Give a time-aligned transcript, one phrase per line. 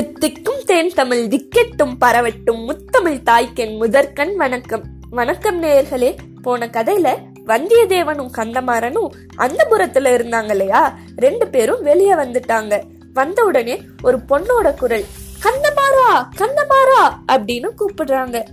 [0.00, 4.82] தித்திக்கும் தேன் தமிழ் திக்கெட்டும் பரவட்டும் முத்தமிழ் தாய்க்கென் முதற்கண் வணக்கம்.
[5.10, 7.08] வணக்கம் நேயர்களே போன கதையில
[7.46, 12.80] வந்தியத்தேவனும் கந்தமாறனும் அந்த புறத்துல இருந்தாங்க இல்லையா ரெண்டு பேரும் வெளியே வந்துட்டாங்க.
[13.12, 15.04] வந்த உடனே ஒரு பொண்ணோட குரல்
[15.42, 16.08] கந்தமாரா
[16.38, 18.44] கந்தமாரா அப்படின்னு கூப்பிடுறாங்க.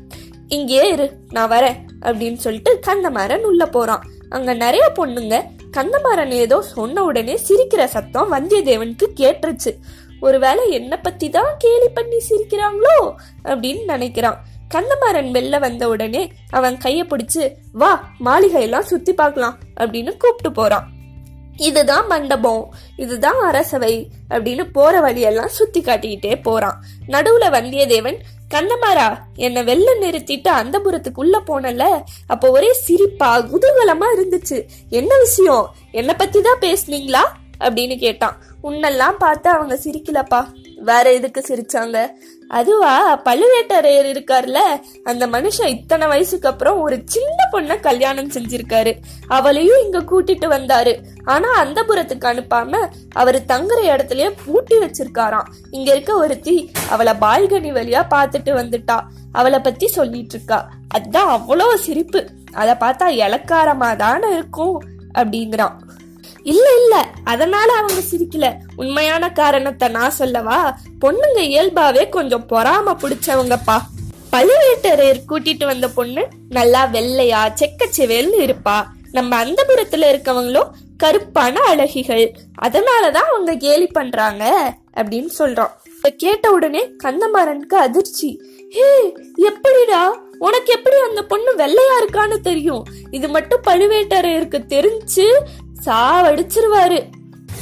[0.47, 4.03] இங்கே இரு நான் வரேன் அப்படின்னு சொல்லிட்டு கந்தமாறன் உள்ள போறான்.
[4.29, 5.43] அங்க நிறைய பொண்ணுங்க
[5.77, 9.73] கந்தமாறன் ஏதோ சொன்ன உடனே சிரிக்கிற சத்தம் வந்தியத்தேவனுக்கு கேட்டுருச்சு.
[10.21, 13.13] ஒருவேளை என்னை பற்றி தான் கேலி பண்ணி சிரிக்கிறாங்களோ
[13.43, 14.37] அப்படின்னு நினைக்கிறான்.
[14.73, 20.87] கந்தமாறன் வெளில வந்த உடனே அவன் கையை பிடிச்சு வா மாளிகையெல்லாம் சுத்தி பார்க்கலாம் அப்படின்னு கூப்பிட்டு போறான்.
[21.57, 26.83] இதுதான் மண்டபம் இதுதான் அரசவை அப்படின்னு போற வழியெல்லாம் சுத்தி காட்டிக்கிட்டே போறான்.
[27.07, 28.19] நடுவுல வந்தியத்தேவன்
[28.53, 34.67] கண்ணமாரா என்னை வெளில நிறுத்திட்டு அந்த புறத்துக்குள்ள போனல அப்போ ஒரே சிரிப்பா குதூகலமா இருந்துச்சு.
[34.89, 35.75] என்ன விஷயம்?
[35.91, 37.23] என்னை பத்தி தான் பேசுனீங்களா?
[37.59, 38.37] அப்படின்னு கேட்டான்.
[38.63, 40.45] உன்னெல்லாம் பார்த்து அவங்க சிரிக்கலப்பா.
[40.75, 42.07] வேற எதுக்கு சிரிச்சாங்க?
[42.47, 44.57] அதுவா பழுவேட்டரையர் இருக்கார்ல
[45.03, 48.95] அந்த மனுஷன் இத்தனை வயசுக்கு அப்புறம் ஒரு சின்ன பொண்ண கல்யாணம் செஞ்சிருக்காரு.
[49.27, 51.03] அவளையும் இங்க கூட்டிட்டு வந்தாரு.
[51.25, 55.47] ஆனா அந்த புறத்துக்கு அனுப்பாம அவரு தங்குற இடத்துலயே பூட்டி வச்சிருக்காராம்.
[55.71, 59.01] இங்க இருக்க ஒருத்தி அவளை பால்கனி வழியா பாத்துட்டு வந்துட்டா.
[59.31, 60.69] அவளை பத்தி சொல்லிட்டு இருக்கா.
[60.97, 62.29] அதான் அவ்வளோ சிரிப்பு.
[62.53, 64.81] அதை பார்த்தா இலக்காரமா தானே இருக்கும்
[65.13, 65.73] அப்படிங்கிறான்.
[66.47, 67.07] இல்ல இல்ல.
[67.23, 68.55] அதனால அவங்க சிரிக்கல.
[68.75, 70.77] உண்மையான காரணத்தை நான் சொல்லவா?
[71.01, 73.77] பொண்ணுங்க இயல்பாவே கொஞ்சம் பொறாம பிடிச்சவங்கப்பா.
[74.31, 78.83] பழுவேட்டரையர் கூட்டிட்டு வந்த பொண்ணு நல்லா வெள்ளையா செக்கச்சிவேல்னு இருப்பா.
[79.11, 80.63] நம்ம அந்த புறத்துல இருக்கவங்களோ
[81.03, 82.33] கருப்பான அழகிகள்.
[82.61, 85.71] அதனாலதான் அவங்க கேலி பண்றாங்க அப்படின்னு சொல்றான்
[86.17, 88.41] கேட்ட உடனே கந்தமாறனுக்கு அதிர்ச்சி.
[88.69, 90.25] ஹே எப்படிடா?
[90.39, 92.85] உனக்கு எப்படி அந்த பொண்ணு வெள்ளையா இருக்கான்னு தெரியும்?
[93.11, 95.25] இது மட்டும் பழுவேட்டரையருக்கு தெரிஞ்சு
[95.85, 97.09] சாவடிச்சிருவாரு.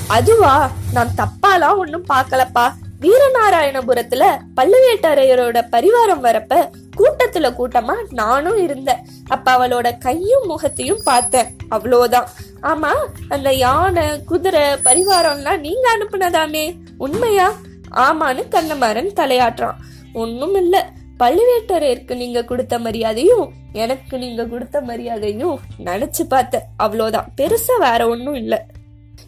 [0.08, 2.72] அதுவா நான் தப்பாலாம் ஒன்னும் பார்க்கலப்பா.
[3.02, 9.08] வீரநாராயணபுரத்துல பல்லவேட்டரையரோட பரிவாரம் வரப்ப கூட்டத்துல கூட்டமா நானும் இருந்தேன்.
[9.28, 11.58] அப்ப அவளோட கையும் முகத்தையும் பார்த்தேன்.
[11.72, 12.24] அவ்வளோதான்.
[12.62, 12.92] ஆமா
[13.30, 16.78] அந்த யானை குதிரை பரிவாரம்லாம் நீங்க அனுப்புனதாமே.
[16.98, 17.52] உண்மையா?
[17.92, 19.76] ஆமான்னு கண்ணமாறன் தலையாட்டுறான்.
[20.14, 20.82] ஒண்ணும் இல்லை
[21.20, 27.30] பழுவேட்டரையருக்கு நீங்க கொடுத்த மரியாதையும் எனக்கு நீங்க கொடுத்த மரியாதையும் நினைச்சு பார்த்தேன் அவ்வளோதான்.
[27.42, 28.60] பெருசா வேற ஒன்றும் இல்லை.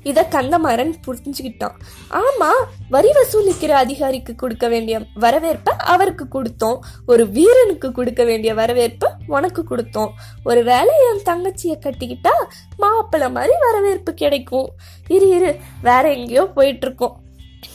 [0.03, 1.75] இத கந்தமாறன் புரிஞ்சுக்கிட்டான்.
[2.21, 2.49] ஆமா
[2.89, 6.77] வரி வசூலிக்கிற அதிகாரிக்கு கொடுக்க வேண்டிய வரவேற்ப அவருக்கு கொடுத்தோம்.
[7.05, 10.11] ஒரு வீரனுக்கு கொடுக்க வேண்டிய வரவேற்ப உனக்கு கொடுத்தோம்.
[10.43, 12.35] ஒரு வேலை என் தங்கச்சிய கட்டிக்கிட்டா
[12.83, 14.69] மாப்பிள்ள மாதிரி வரவேற்பு கிடைக்கும்.
[15.07, 17.17] இரு இரு வேற எங்கேயோ போயிட்டு இருக்கோம்.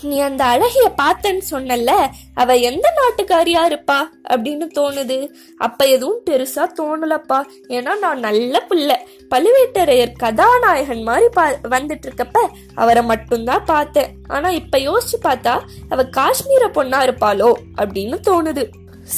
[0.03, 4.03] நீ அந்த அழகிய பார்த்தேன்னு சொன்னல அவ எந்த நாட்டுக்காரியா இருப்பா?
[4.31, 5.29] அப்படின்னு தோணுது.
[5.59, 7.43] அப்ப எதுவும் பெருசா தோணலப்பா.
[7.69, 8.97] ஏன்னா நான் நல்ல பிள்ளை.
[9.31, 14.17] பழுவேட்டரையர் கதாநாயகன் மாதிரி பா வந்துட்டு இருக்கப்ப அவரை மட்டும்தான் பார்த்தேன்.
[14.29, 18.69] ஆனா இப்ப யோசிச்சு பார்த்தா அவ காஷ்மீர பொண்ணா இருப்பாளோ அப்படின்னு தோணுது.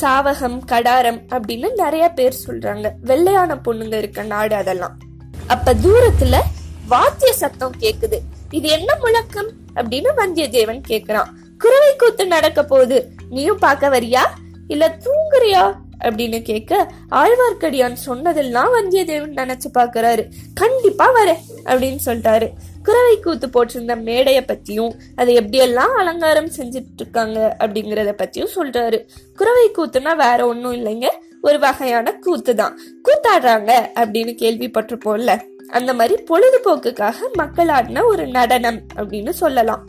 [0.01, 2.91] சாவகம் கடாரம் அப்படின்னு நிறைய பேர் சொல்றாங்க.
[3.03, 4.99] வெள்ளையான பொண்ணுங்க இருக்க நாடு அதெல்லாம்.
[5.47, 6.41] அப்ப தூரத்துல
[6.89, 8.19] வாத்திய சத்தம் கேக்குது.
[8.51, 9.63] இது என்ன முழக்கம்?
[9.75, 11.29] அப்படின்னு வந்தியத்தேவன் கேக்குறான்.
[11.59, 13.11] குறவை கூத்து நடக்க போகுது.
[13.31, 14.21] நீயும் பார்க்க வரியா?
[14.69, 15.75] இல்ல தூங்குறியா?
[16.05, 22.51] அப்படின்னு கேட்க ஆழ்வார்க்கடியான் சொன்னதெல்லாம் வந்தியத்தேவன் நினைச்சு பாக்குறாரு கண்டிப்பா வரேன் அப்படின்னு சொல்லிட்டாரு.
[22.83, 29.09] குறவை கூத்து போட்டிருந்த மேடைய பத்தியும் அதை எப்படியெல்லாம் அலங்காரம் செஞ்சுட்டு இருக்காங்க அப்படிங்கறத பத்தியும் சொல்றாரு.
[29.37, 31.07] குறவை கூத்துனா வேற ஒன்னும் இல்லைங்க
[31.43, 35.41] ஒரு வகையான கூத்து தான் கூத்தாடுறாங்க அப்படின்னு கேள்விப்பட்டிருப்போம்ல.
[35.77, 39.83] அந்த மாதிரி பொழுதுபோக்குக்காக மக்கள் ஆடின ஒரு நடனம் அப்படின்னு சொல்லலாம்.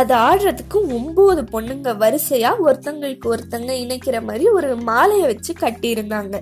[0.00, 6.36] அது ஆடுறதுக்கு ஒன்பது பொண்ணுங்க வரிசையா ஒருத்தங்களுக்கு ஒருத்தங்க இணைக்கிற மாதிரி ஒரு மாலையை வச்சு கட்டியிருந்தாங்க.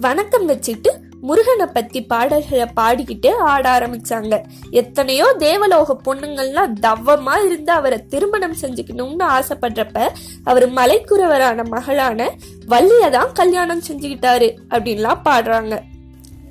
[0.00, 4.34] வணக்கம் வச்சுட்டு முருகனை பத்தி பாடல்களை பாடிக்கிட்டு ஆட ஆரம்பிச்சாங்க.
[4.70, 10.08] எத்தனையோ தேவலோக பொண்ணுங்கள்லாம் தவமா இருந்து அவரை திருமணம் செஞ்சுக்கணும்னு ஆசைப்படுறப்ப
[10.44, 12.30] அவர் மலைக்குறவரான மகளான
[12.66, 15.76] வள்ளியை தான் கல்யாணம் செஞ்சுக்கிட்டாரு அப்படின்லாம் பாடுறாங்க.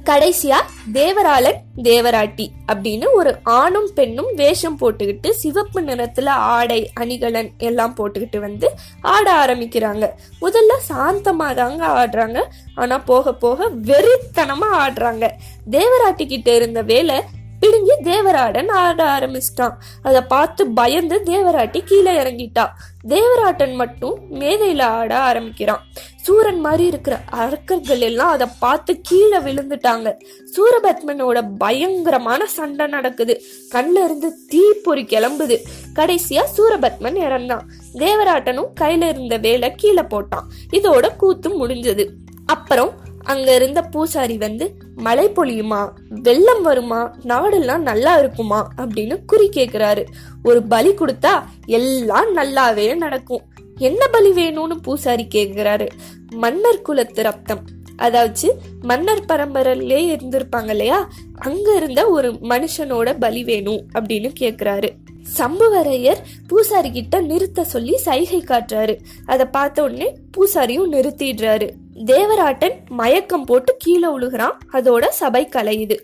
[0.05, 0.55] கடைசியா
[0.93, 8.71] தேவராளன் தேவராட்டி அப்படின்னு ஒரு ஆணும் பெண்ணும் வேஷம் போட்டுக்கிட்டு சிவப்பு நிறத்துல ஆடை அணிகலன் எல்லாம் போட்டுக்கிட்டு வந்து
[9.01, 10.09] ஆட ஆரம்பிக்கிறாங்க.
[10.41, 12.43] முதல்ல சாந்தமா தாங்க ஆடுறாங்க.
[12.75, 15.29] ஆனா போக போக வெறித்தனமா ஆடுறாங்க.
[15.71, 17.21] தேவராட்டி கிட்ட இருந்த வேலை
[17.59, 19.73] பிடுங்கி தேவராடன் ஆட ஆரம்பிச்சிட்டான்.
[20.03, 22.69] அதை பார்த்து பயந்து தேவராட்டி கீழே இறங்கிட்டா.
[23.07, 25.83] தேவராட்டன் மட்டும் மேதையில ஆட ஆரம்பிக்கிறான்.
[26.21, 30.13] சூரன் மாதிரி இருக்கிற அரக்கர்கள் எல்லாம் அதை பார்த்து கீழே விழுந்துட்டாங்க.
[30.55, 33.41] சூரபத்மனோட பயங்கரமான சண்டை நடக்குது.
[33.71, 35.57] கண்ல இருந்து தீப்பொறி கிளம்புது.
[35.95, 37.61] கடைசியா சூரபத்மன் இறந்தான்.
[37.93, 40.47] தேவராட்டனும் கையில இருந்த வேலை கீழே போட்டான்.
[40.71, 42.09] இதோட கூத்து முடிஞ்சது.
[42.45, 42.93] அப்புறம்
[43.23, 45.89] அங்க இருந்த பூசாரி வந்து மழை பொழியுமா?
[46.09, 47.15] வெள்ளம் வருமா?
[47.23, 48.67] நாடெல்லாம் நல்லா இருக்குமா?
[48.77, 50.05] அப்படின்னு குறி கேக்குறாரு.
[50.43, 53.41] ஒரு பலி கொடுத்தா எல்லாம் நல்லாவே நடக்கும்.
[53.81, 55.87] என்ன பலி வேணும்னு பூசாரி கேக்குறாரு
[56.35, 57.63] மன்னர் குலத்து ரத்தம்.
[57.95, 61.09] அதாவது மன்னர் பரம்பரையிலே இருந்திருப்பாங்க இல்லையா?
[61.39, 64.89] அங்க இருந்த ஒரு மனுஷனோட பலி வேணும் அப்படின்னு கேக்குறாரு
[65.37, 68.95] சம்புவரையர் பூசாரி கிட்ட நிறுத்த சொல்லி சைகை காட்டுறாரு.
[69.25, 70.07] அதை பார்த்த உடனே
[70.37, 71.67] பூசாரியும் நிறுத்திடுறாரு.
[72.05, 74.57] தேவராட்டன் மயக்கம் போட்டு கீழே உழுகிறான்.
[74.73, 75.97] அதோட சபை கலையுது.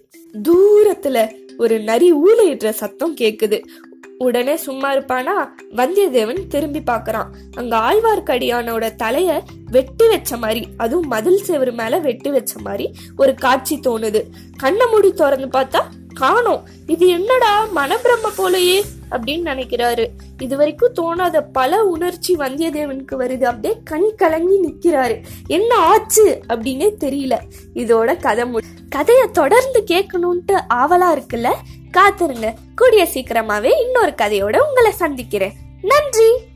[0.44, 1.18] தூரத்துல
[1.58, 3.60] ஒரு நரி ஊழையிடுற சத்தம் கேக்குது.
[4.18, 5.48] உடனே சும்மா இருப்பானா?
[5.76, 7.26] வந்தியத்தேவன் திரும்பி பார்க்கறான்.
[7.56, 9.40] அங்க ஆழ்வார்க்கடியானோட தலைய
[9.72, 14.24] வெட்டி வச்ச மாதிரி அதுவும் மதில் செவரு மேல வெட்டி வச்ச மாதிரி ஒரு காட்சி தோணுது.
[14.58, 15.82] கண்ணை மூடி திறந்து பார்த்தா
[16.14, 16.68] காணோம்.
[16.88, 18.82] இது என்னடா மனப்பிரம போலயே
[19.12, 20.08] அப்படின்னு நினைக்கிறாரு.
[20.42, 23.44] இது வரைக்கும் தோணாத பல உணர்ச்சி வந்தியத்தேவனுக்கு வருது.
[23.44, 25.24] அப்படியே கண் கலங்கி நிக்கிறாரு.
[25.48, 27.38] என்ன ஆச்சு அப்படின்னே தெரியல.
[27.74, 28.60] இதோட கதை மு
[28.96, 31.54] கதைய தொடர்ந்து கேட்கணும்ட்டு ஆவலா இருக்குல்ல?
[31.92, 32.54] காத்திருங்க.
[32.76, 35.54] கூடிய சீக்கிரமாவே இன்னொரு கதையோட உங்களை சந்திக்கிறேன்.
[35.82, 36.47] நன்றி!